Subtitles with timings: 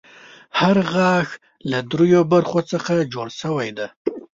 [0.59, 1.27] هر غاښ
[1.71, 3.87] له دریو برخو څخه جوړ شوی دی.